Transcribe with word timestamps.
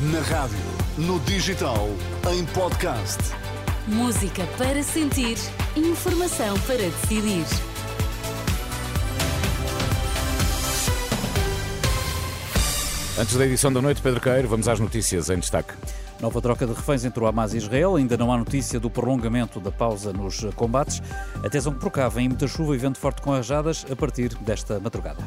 Na 0.00 0.20
rádio, 0.20 0.56
no 0.96 1.18
digital, 1.18 1.88
em 2.32 2.44
podcast. 2.46 3.18
Música 3.88 4.46
para 4.56 4.80
sentir, 4.80 5.36
informação 5.74 6.56
para 6.60 6.76
decidir. 6.76 7.44
Antes 13.18 13.36
da 13.36 13.44
edição 13.44 13.72
da 13.72 13.82
noite, 13.82 14.00
Pedro 14.00 14.20
Queiro, 14.20 14.46
vamos 14.46 14.68
às 14.68 14.78
notícias 14.78 15.30
em 15.30 15.40
destaque. 15.40 15.74
Nova 16.20 16.40
troca 16.40 16.64
de 16.64 16.74
reféns 16.74 17.04
entre 17.04 17.20
o 17.20 17.26
Hamas 17.26 17.52
e 17.52 17.56
Israel. 17.56 17.96
Ainda 17.96 18.16
não 18.16 18.32
há 18.32 18.38
notícia 18.38 18.78
do 18.78 18.88
prolongamento 18.88 19.58
da 19.58 19.72
pausa 19.72 20.12
nos 20.12 20.44
combates. 20.54 21.02
Atenção 21.44 21.72
que 21.72 21.80
por 21.80 21.90
cá 21.90 22.08
vem 22.08 22.28
muita 22.28 22.46
chuva 22.46 22.76
e 22.76 22.78
vento 22.78 23.00
forte 23.00 23.20
com 23.20 23.32
rajadas 23.32 23.84
a 23.90 23.96
partir 23.96 24.32
desta 24.36 24.78
madrugada. 24.78 25.24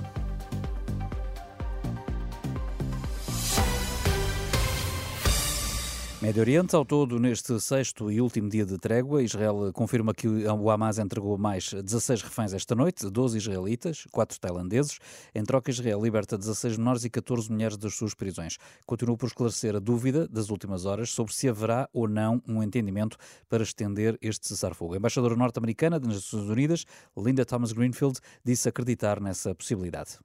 Médio 6.22 6.42
Oriente, 6.42 6.76
ao 6.76 6.86
todo, 6.86 7.18
neste 7.18 7.60
sexto 7.60 8.12
e 8.12 8.22
último 8.22 8.48
dia 8.48 8.64
de 8.64 8.78
trégua, 8.78 9.24
Israel 9.24 9.72
confirma 9.74 10.14
que 10.14 10.28
o 10.28 10.70
Hamas 10.70 11.00
entregou 11.00 11.36
mais 11.36 11.74
16 11.74 12.22
reféns 12.22 12.54
esta 12.54 12.76
noite, 12.76 13.10
12 13.10 13.40
israelitas, 13.40 14.06
4 14.12 14.40
tailandeses. 14.40 15.00
Em 15.34 15.44
troca, 15.44 15.72
Israel 15.72 16.00
liberta 16.00 16.38
16 16.38 16.78
menores 16.78 17.04
e 17.06 17.10
14 17.10 17.52
mulheres 17.52 17.76
das 17.76 17.96
suas 17.96 18.14
prisões. 18.14 18.60
Continua 18.86 19.18
por 19.18 19.26
esclarecer 19.26 19.76
a 19.76 19.80
dúvida 19.80 20.28
das 20.28 20.52
últimas 20.52 20.86
horas 20.86 21.10
sobre 21.10 21.34
se 21.34 21.50
haverá 21.50 21.90
ou 21.92 22.08
não 22.08 22.40
um 22.48 22.62
entendimento 22.62 23.18
para 23.50 23.64
estender 23.64 24.16
este 24.22 24.48
cessar-fogo. 24.48 24.94
A 24.94 24.98
embaixadora 24.98 25.36
norte-americana 25.36 26.00
das 26.00 26.14
Nações 26.14 26.48
Unidas, 26.48 26.86
Linda 27.18 27.44
Thomas 27.44 27.72
Greenfield, 27.72 28.20
disse 28.46 28.70
acreditar 28.70 29.20
nessa 29.20 29.56
possibilidade. 29.56 30.20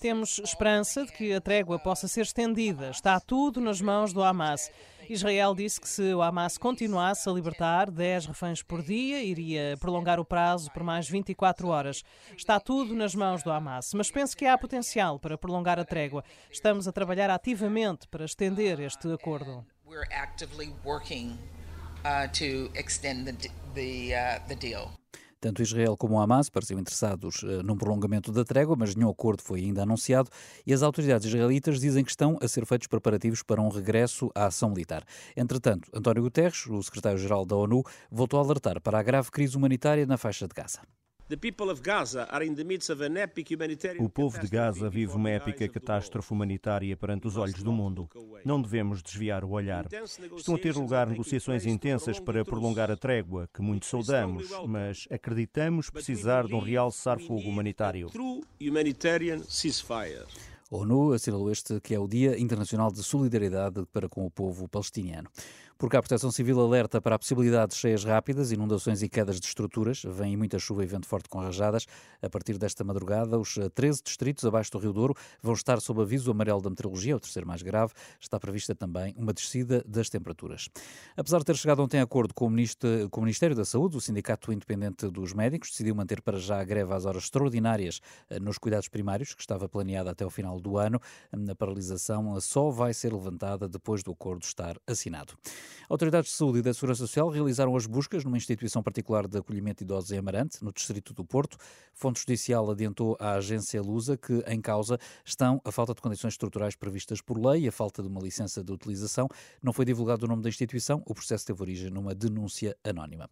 Temos 0.00 0.40
esperança 0.40 1.06
de 1.06 1.12
que 1.12 1.32
a 1.32 1.40
trégua 1.40 1.78
possa 1.78 2.08
ser 2.08 2.22
estendida. 2.22 2.90
Está 2.90 3.20
tudo 3.20 3.60
nas 3.60 3.80
mãos 3.80 4.12
do 4.12 4.20
Hamas. 4.20 4.68
Israel 5.08 5.54
disse 5.54 5.80
que 5.80 5.88
se 5.88 6.12
o 6.12 6.22
Hamas 6.22 6.58
continuasse 6.58 7.28
a 7.28 7.32
libertar 7.32 7.88
10 7.88 8.26
reféns 8.26 8.64
por 8.64 8.82
dia, 8.82 9.22
iria 9.22 9.76
prolongar 9.78 10.18
o 10.18 10.24
prazo 10.24 10.72
por 10.72 10.82
mais 10.82 11.08
24 11.08 11.68
horas. 11.68 12.02
Está 12.36 12.58
tudo 12.58 12.92
nas 12.92 13.14
mãos 13.14 13.44
do 13.44 13.52
Hamas, 13.52 13.94
mas 13.94 14.10
penso 14.10 14.36
que 14.36 14.46
há 14.46 14.58
potencial 14.58 15.20
para 15.20 15.38
prolongar 15.38 15.78
a 15.78 15.84
trégua. 15.84 16.24
Estamos 16.50 16.88
a 16.88 16.92
trabalhar 16.92 17.30
ativamente 17.30 18.08
para 18.08 18.24
estender 18.24 18.80
este 18.80 19.06
acordo. 19.12 19.64
Tanto 25.44 25.60
Israel 25.60 25.94
como 25.94 26.18
Hamas 26.18 26.48
pareciam 26.48 26.80
interessados 26.80 27.42
uh, 27.42 27.62
num 27.62 27.76
prolongamento 27.76 28.32
da 28.32 28.42
trégua, 28.42 28.74
mas 28.78 28.94
nenhum 28.94 29.10
acordo 29.10 29.42
foi 29.42 29.60
ainda 29.60 29.82
anunciado 29.82 30.30
e 30.66 30.72
as 30.72 30.82
autoridades 30.82 31.26
israelitas 31.26 31.78
dizem 31.78 32.02
que 32.02 32.08
estão 32.08 32.38
a 32.40 32.48
ser 32.48 32.64
feitos 32.64 32.86
preparativos 32.86 33.42
para 33.42 33.60
um 33.60 33.68
regresso 33.68 34.30
à 34.34 34.46
ação 34.46 34.70
militar. 34.70 35.04
Entretanto, 35.36 35.90
António 35.92 36.22
Guterres, 36.22 36.64
o 36.66 36.82
secretário-geral 36.82 37.44
da 37.44 37.56
ONU, 37.56 37.82
voltou 38.10 38.40
a 38.40 38.42
alertar 38.42 38.80
para 38.80 38.98
a 38.98 39.02
grave 39.02 39.30
crise 39.30 39.54
humanitária 39.54 40.06
na 40.06 40.16
faixa 40.16 40.48
de 40.48 40.54
Gaza. 40.54 40.80
O 43.98 44.08
povo 44.10 44.38
de 44.38 44.46
Gaza 44.46 44.90
vive 44.90 45.14
uma 45.14 45.30
épica 45.30 45.66
catástrofe 45.68 46.32
humanitária 46.32 46.94
perante 46.96 47.26
os 47.26 47.36
olhos 47.38 47.62
do 47.62 47.72
mundo. 47.72 48.08
Não 48.44 48.60
devemos 48.60 49.02
desviar 49.02 49.42
o 49.42 49.50
olhar. 49.50 49.86
Estão 50.36 50.54
a 50.54 50.58
ter 50.58 50.74
lugar 50.74 51.08
negociações 51.08 51.64
intensas 51.64 52.20
para 52.20 52.44
prolongar 52.44 52.90
a 52.90 52.96
trégua, 52.96 53.48
que 53.54 53.62
muito 53.62 53.86
saudamos, 53.86 54.50
mas 54.68 55.08
acreditamos 55.10 55.88
precisar 55.88 56.46
de 56.46 56.54
um 56.54 56.60
real 56.60 56.90
cessar-fogo 56.90 57.48
humanitário. 57.48 58.10
A 60.70 60.76
ONU 60.76 61.12
assinalou 61.12 61.50
este 61.50 61.80
que 61.80 61.94
é 61.94 61.98
o 61.98 62.08
Dia 62.08 62.38
Internacional 62.38 62.90
de 62.90 63.02
Solidariedade 63.02 63.86
para 63.92 64.08
com 64.08 64.26
o 64.26 64.30
povo 64.30 64.68
palestiniano. 64.68 65.28
Porque 65.76 65.96
a 65.96 66.00
Proteção 66.00 66.30
Civil 66.30 66.60
alerta 66.60 67.00
para 67.00 67.16
a 67.16 67.18
possibilidade 67.18 67.72
de 67.72 67.78
cheias 67.78 68.04
rápidas, 68.04 68.52
inundações 68.52 69.02
e 69.02 69.08
quedas 69.08 69.40
de 69.40 69.46
estruturas. 69.46 70.02
Vem 70.04 70.36
muita 70.36 70.58
chuva 70.58 70.84
e 70.84 70.86
vento 70.86 71.06
forte 71.06 71.28
com 71.28 71.40
rajadas. 71.40 71.86
A 72.22 72.30
partir 72.30 72.56
desta 72.58 72.84
madrugada, 72.84 73.38
os 73.38 73.58
13 73.74 74.02
distritos 74.02 74.44
abaixo 74.44 74.70
do 74.70 74.78
Rio 74.78 74.92
Douro 74.92 75.14
vão 75.42 75.52
estar 75.52 75.80
sob 75.80 76.00
aviso 76.00 76.30
amarelo 76.30 76.62
da 76.62 76.70
meteorologia, 76.70 77.16
o 77.16 77.20
terceiro 77.20 77.46
mais 77.46 77.62
grave. 77.62 77.92
Está 78.20 78.38
prevista 78.38 78.74
também 78.74 79.14
uma 79.18 79.32
descida 79.32 79.84
das 79.86 80.08
temperaturas. 80.08 80.68
Apesar 81.16 81.38
de 81.38 81.44
ter 81.44 81.56
chegado 81.56 81.82
ontem 81.82 81.98
a 81.98 82.04
acordo 82.04 82.32
com 82.32 82.46
o, 82.46 82.50
Ministro, 82.50 83.08
com 83.10 83.20
o 83.20 83.24
Ministério 83.24 83.56
da 83.56 83.64
Saúde, 83.64 83.96
o 83.96 84.00
Sindicato 84.00 84.52
Independente 84.52 85.08
dos 85.08 85.32
Médicos 85.32 85.70
decidiu 85.70 85.94
manter 85.94 86.22
para 86.22 86.38
já 86.38 86.60
a 86.60 86.64
greve 86.64 86.92
às 86.94 87.04
horas 87.04 87.24
extraordinárias 87.24 88.00
eh, 88.30 88.38
nos 88.38 88.58
cuidados 88.58 88.88
primários, 88.88 89.34
que 89.34 89.40
estava 89.40 89.68
planeada 89.68 90.10
até 90.10 90.24
o 90.24 90.30
final 90.30 90.60
do 90.60 90.78
ano. 90.78 91.00
A 91.32 91.54
paralisação 91.54 92.40
só 92.40 92.70
vai 92.70 92.94
ser 92.94 93.12
levantada 93.12 93.68
depois 93.68 94.02
do 94.02 94.12
acordo 94.12 94.42
estar 94.44 94.76
assinado. 94.86 95.34
Autoridades 95.88 96.30
de 96.30 96.36
Saúde 96.36 96.58
e 96.58 96.62
da 96.62 96.72
Segurança 96.72 97.00
Social 97.00 97.28
realizaram 97.28 97.76
as 97.76 97.86
buscas 97.86 98.24
numa 98.24 98.36
instituição 98.36 98.82
particular 98.82 99.26
de 99.26 99.38
acolhimento 99.38 99.78
de 99.78 99.84
idosos 99.84 100.10
em 100.12 100.18
Amarante, 100.18 100.62
no 100.62 100.72
distrito 100.72 101.12
do 101.12 101.24
Porto. 101.24 101.56
Fonte 101.92 102.20
judicial 102.20 102.70
adiantou 102.70 103.16
à 103.20 103.34
agência 103.34 103.80
Lusa 103.80 104.16
que 104.16 104.42
em 104.46 104.60
causa 104.60 104.98
estão 105.24 105.60
a 105.64 105.70
falta 105.70 105.94
de 105.94 106.00
condições 106.00 106.34
estruturais 106.34 106.74
previstas 106.74 107.20
por 107.20 107.38
lei 107.38 107.64
e 107.64 107.68
a 107.68 107.72
falta 107.72 108.02
de 108.02 108.08
uma 108.08 108.20
licença 108.20 108.62
de 108.62 108.72
utilização. 108.72 109.28
Não 109.62 109.72
foi 109.72 109.84
divulgado 109.84 110.24
o 110.24 110.28
nome 110.28 110.42
da 110.42 110.48
instituição, 110.48 111.02
o 111.06 111.14
processo 111.14 111.46
teve 111.46 111.62
origem 111.62 111.90
numa 111.90 112.14
denúncia 112.14 112.76
anónima. 112.82 113.28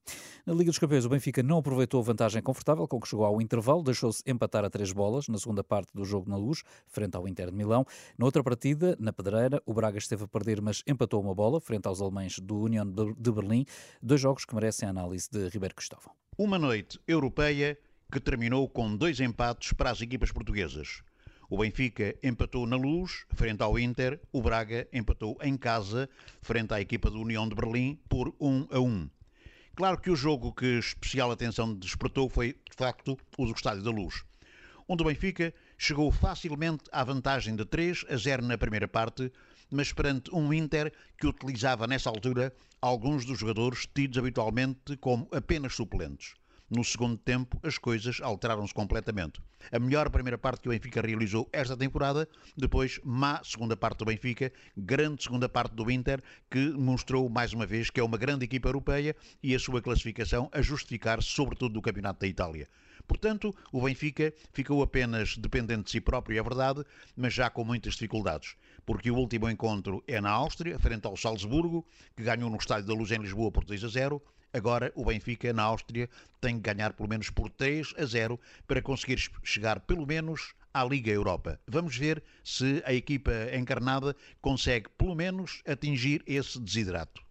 Na 0.47 0.53
Liga 0.53 0.71
dos 0.71 0.78
Campeões, 0.78 1.04
o 1.04 1.09
Benfica 1.09 1.42
não 1.42 1.59
aproveitou 1.59 2.00
a 2.00 2.04
vantagem 2.04 2.42
confortável 2.42 2.87
com 2.87 3.00
que 3.00 3.09
chegou 3.09 3.25
ao 3.25 3.41
intervalo, 3.41 3.82
deixou-se 3.82 4.22
empatar 4.26 4.65
a 4.65 4.71
três 4.71 4.92
bolas 4.92 5.28
na 5.28 5.38
segunda 5.38 5.65
parte 5.65 5.92
do 5.92 6.04
jogo 6.04 6.31
na 6.31 6.37
luz, 6.37 6.62
frente 6.87 7.16
ao 7.16 7.26
Inter 7.26 7.50
de 7.50 7.56
Milão. 7.56 7.84
Na 8.16 8.25
outra 8.25 8.42
partida, 8.42 8.97
na 8.98 9.12
Pedreira, 9.12 9.62
o 9.66 9.75
Braga 9.75 9.98
esteve 9.98 10.25
a 10.25 10.28
perder, 10.28 10.60
mas 10.60 10.82
empatou 10.87 11.21
uma 11.21 11.34
bola 11.34 11.60
frente 11.60 11.87
aos 11.87 12.00
alemães 12.00 12.22
do 12.41 12.59
União 12.60 12.84
de 12.87 13.33
Berlim, 13.33 13.65
dois 14.03 14.21
jogos 14.21 14.44
que 14.44 14.55
merecem 14.55 14.87
a 14.87 14.91
análise 14.91 15.28
de 15.31 15.49
Ribeiro 15.49 15.75
Cristóvão. 15.75 16.12
Uma 16.37 16.59
noite 16.59 17.00
europeia 17.06 17.78
que 18.10 18.21
terminou 18.21 18.69
com 18.69 18.94
dois 18.97 19.21
empates 19.21 19.72
para 19.72 19.91
as 19.91 20.00
equipas 20.00 20.31
portuguesas. 20.31 21.03
O 21.49 21.59
Benfica 21.59 22.15
empatou 22.22 22.66
na 22.66 22.77
luz, 22.77 23.27
frente 23.34 23.62
ao 23.62 23.78
Inter. 23.78 24.19
O 24.33 24.41
Braga 24.41 24.88
empatou 24.93 25.37
em 25.43 25.56
casa, 25.56 26.09
frente 26.41 26.72
à 26.72 26.81
equipa 26.81 27.10
do 27.10 27.21
União 27.21 27.49
de 27.49 27.55
Berlim, 27.55 27.99
por 28.09 28.34
1 28.41 28.69
a 28.71 28.81
1. 28.81 29.10
Claro 29.75 29.99
que 29.99 30.10
o 30.10 30.16
jogo 30.16 30.53
que 30.53 30.78
especial 30.78 31.31
atenção 31.31 31.75
despertou 31.75 32.28
foi, 32.28 32.53
de 32.53 32.77
facto, 32.77 33.19
o 33.39 33.47
do 33.47 33.53
Estádio 33.53 33.83
da 33.83 33.91
Luz, 33.91 34.25
onde 34.87 35.03
o 35.03 35.06
Benfica 35.06 35.53
chegou 35.78 36.10
facilmente 36.12 36.84
à 36.93 37.03
vantagem 37.03 37.56
de 37.56 37.65
3 37.65 38.04
a 38.09 38.16
0 38.16 38.47
na 38.47 38.56
primeira 38.56 38.87
parte, 38.87 39.33
mas 39.72 39.93
perante 39.93 40.34
um 40.34 40.53
Inter 40.53 40.93
que 41.19 41.27
utilizava 41.27 41.87
nessa 41.87 42.10
altura 42.10 42.53
alguns 42.81 43.25
dos 43.25 43.38
jogadores 43.38 43.87
tidos 43.93 44.19
habitualmente 44.19 44.97
como 44.99 45.28
apenas 45.33 45.75
suplentes. 45.75 46.34
No 46.75 46.83
segundo 46.83 47.19
tempo, 47.19 47.60
as 47.62 47.77
coisas 47.77 48.19
alteraram-se 48.22 48.72
completamente. 48.72 49.43
A 49.71 49.78
melhor 49.78 50.09
primeira 50.09 50.38
parte 50.38 50.62
que 50.62 50.69
o 50.69 50.72
Benfica 50.72 51.03
realizou 51.03 51.47
esta 51.53 51.77
temporada, 51.77 52.27
depois, 52.56 52.99
má 53.05 53.43
segunda 53.44 53.77
parte 53.77 53.99
do 53.99 54.06
Benfica, 54.06 54.50
grande 54.75 55.22
segunda 55.22 55.50
parte 55.50 55.75
do 55.75 55.91
Inter, 55.91 56.22
que 56.50 56.71
mostrou 56.71 57.28
mais 57.28 57.53
uma 57.53 57.66
vez 57.66 57.91
que 57.91 58.00
é 58.00 58.03
uma 58.03 58.16
grande 58.16 58.47
equipa 58.47 58.69
europeia 58.69 59.15
e 59.43 59.54
a 59.54 59.59
sua 59.59 59.83
classificação 59.83 60.49
a 60.50 60.62
justificar-se, 60.62 61.28
sobretudo, 61.28 61.75
do 61.75 61.83
Campeonato 61.83 62.21
da 62.21 62.27
Itália. 62.27 62.66
Portanto, 63.07 63.55
o 63.71 63.83
Benfica 63.83 64.33
ficou 64.53 64.83
apenas 64.83 65.37
dependente 65.37 65.85
de 65.85 65.91
si 65.91 66.01
próprio, 66.01 66.39
é 66.39 66.43
verdade, 66.43 66.85
mas 67.17 67.35
já 67.35 67.51
com 67.51 67.65
muitas 67.65 67.95
dificuldades 67.95 68.57
porque 68.85 69.11
o 69.11 69.17
último 69.17 69.49
encontro 69.49 70.03
é 70.07 70.21
na 70.21 70.31
Áustria, 70.31 70.79
frente 70.79 71.07
ao 71.07 71.17
Salzburgo, 71.17 71.87
que 72.17 72.23
ganhou 72.23 72.51
no 72.51 72.57
Estádio 72.57 72.87
da 72.87 72.95
Luz 72.95 73.11
em 73.11 73.19
Lisboa 73.19 73.51
por 73.51 73.65
2 73.65 73.85
a 73.85 73.89
0. 73.89 74.23
Agora 74.53 74.93
o 74.95 75.05
Benfica, 75.05 75.53
na 75.53 75.63
Áustria, 75.63 76.11
tem 76.41 76.57
que 76.57 76.73
ganhar 76.73 76.93
pelo 76.93 77.09
menos 77.09 77.31
por 77.31 77.49
3 77.51 77.95
a 77.97 78.05
0 78.05 78.39
para 78.67 78.83
conseguir 78.83 79.19
chegar 79.43 79.81
pelo 79.81 80.07
menos 80.07 80.55
à 80.75 80.84
Liga 80.84 81.10
Europa. 81.10 81.59
Vamos 81.66 81.97
ver 81.97 82.22
se 82.45 82.83
a 82.84 82.93
equipa 82.93 83.33
encarnada 83.55 84.15
consegue 84.41 84.91
pelo 84.98 85.15
menos 85.15 85.63
atingir 85.66 86.22
esse 86.27 86.60
desidrato. 86.60 87.22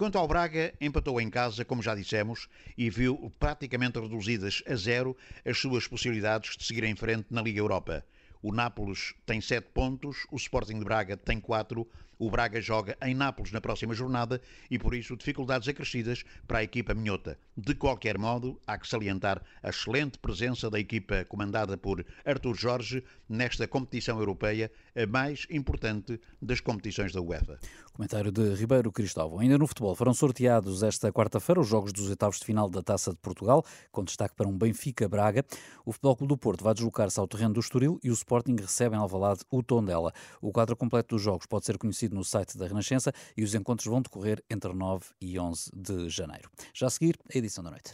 Quanto 0.00 0.16
ao 0.16 0.26
Braga, 0.26 0.72
empatou 0.80 1.20
em 1.20 1.28
casa, 1.28 1.62
como 1.62 1.82
já 1.82 1.94
dissemos, 1.94 2.48
e 2.74 2.88
viu 2.88 3.30
praticamente 3.38 4.00
reduzidas 4.00 4.62
a 4.66 4.74
zero 4.74 5.14
as 5.44 5.58
suas 5.58 5.86
possibilidades 5.86 6.56
de 6.56 6.64
seguir 6.64 6.84
em 6.84 6.96
frente 6.96 7.26
na 7.28 7.42
Liga 7.42 7.60
Europa. 7.60 8.02
O 8.42 8.52
Nápoles 8.52 9.14
tem 9.26 9.40
7 9.40 9.68
pontos, 9.74 10.26
o 10.30 10.36
Sporting 10.36 10.78
de 10.78 10.84
Braga 10.84 11.16
tem 11.16 11.40
4 11.40 11.86
o 12.20 12.30
Braga 12.30 12.60
joga 12.60 12.98
em 13.02 13.14
Nápoles 13.14 13.50
na 13.50 13.62
próxima 13.62 13.94
jornada 13.94 14.42
e, 14.70 14.78
por 14.78 14.94
isso, 14.94 15.16
dificuldades 15.16 15.66
acrescidas 15.66 16.22
para 16.46 16.58
a 16.58 16.62
equipa 16.62 16.92
minhota. 16.92 17.38
De 17.56 17.74
qualquer 17.74 18.18
modo, 18.18 18.60
há 18.66 18.76
que 18.76 18.86
salientar 18.86 19.42
a 19.62 19.70
excelente 19.70 20.18
presença 20.18 20.68
da 20.68 20.78
equipa 20.78 21.24
comandada 21.24 21.78
por 21.78 22.04
Artur 22.22 22.54
Jorge 22.54 23.02
nesta 23.26 23.66
competição 23.66 24.18
europeia, 24.18 24.70
a 24.94 25.06
mais 25.06 25.46
importante 25.48 26.20
das 26.42 26.60
competições 26.60 27.10
da 27.10 27.22
UEFA. 27.22 27.58
Comentário 27.94 28.30
de 28.30 28.54
Ribeiro 28.54 28.92
Cristóvão. 28.92 29.40
Ainda 29.40 29.56
no 29.56 29.66
futebol, 29.66 29.94
foram 29.94 30.12
sorteados 30.12 30.82
esta 30.82 31.10
quarta-feira 31.10 31.60
os 31.60 31.68
jogos 31.68 31.92
dos 31.92 32.10
oitavos 32.10 32.38
de 32.38 32.44
final 32.44 32.68
da 32.68 32.82
Taça 32.82 33.12
de 33.12 33.18
Portugal, 33.18 33.64
com 33.90 34.04
destaque 34.04 34.34
para 34.34 34.46
um 34.46 34.56
Benfica-Braga. 34.56 35.44
O 35.86 35.92
Futebol 35.92 36.16
Clube 36.16 36.34
do 36.34 36.38
Porto 36.38 36.64
vai 36.64 36.74
deslocar-se 36.74 37.18
ao 37.18 37.26
terreno 37.26 37.54
do 37.54 37.60
Estoril 37.60 37.98
e 38.02 38.10
o 38.10 38.14
Sporting 38.30 38.54
recebe 38.60 38.94
em 38.94 38.98
Alvalade 38.98 39.40
o 39.50 39.60
Tondela. 39.60 40.12
O 40.40 40.52
quadro 40.52 40.76
completo 40.76 41.16
dos 41.16 41.22
jogos 41.22 41.46
pode 41.46 41.66
ser 41.66 41.76
conhecido 41.76 42.14
no 42.14 42.24
site 42.24 42.56
da 42.56 42.68
Renascença 42.68 43.12
e 43.36 43.42
os 43.42 43.56
encontros 43.56 43.86
vão 43.86 44.00
decorrer 44.00 44.40
entre 44.48 44.72
9 44.72 45.06
e 45.20 45.36
11 45.36 45.70
de 45.74 46.08
janeiro. 46.08 46.48
Já 46.72 46.86
a 46.86 46.90
seguir, 46.90 47.18
a 47.34 47.36
edição 47.36 47.64
da 47.64 47.70
noite. 47.72 47.88